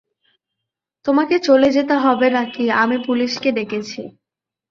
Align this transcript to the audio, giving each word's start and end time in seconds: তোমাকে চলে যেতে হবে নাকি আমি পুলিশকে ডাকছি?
তোমাকে 1.05 1.35
চলে 1.47 1.69
যেতে 1.71 1.95
হবে 2.03 2.27
নাকি 2.37 2.63
আমি 2.81 2.97
পুলিশকে 3.07 3.49
ডাকছি? 3.57 4.01